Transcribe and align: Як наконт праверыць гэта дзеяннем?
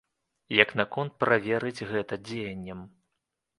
Як 0.63 0.69
наконт 0.79 1.11
праверыць 1.25 1.85
гэта 1.93 2.21
дзеяннем? 2.27 2.79